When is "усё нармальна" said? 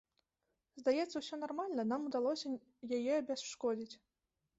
1.19-1.85